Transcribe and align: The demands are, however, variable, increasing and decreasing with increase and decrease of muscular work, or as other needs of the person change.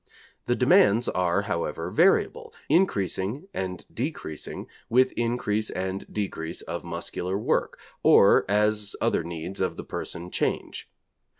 The 0.47 0.55
demands 0.55 1.07
are, 1.09 1.43
however, 1.43 1.91
variable, 1.91 2.55
increasing 2.69 3.47
and 3.53 3.85
decreasing 3.93 4.65
with 4.89 5.11
increase 5.11 5.69
and 5.69 6.11
decrease 6.11 6.61
of 6.63 6.83
muscular 6.83 7.37
work, 7.37 7.77
or 8.01 8.43
as 8.49 8.95
other 8.99 9.23
needs 9.23 9.61
of 9.61 9.77
the 9.77 9.85
person 9.85 10.31
change. 10.31 10.89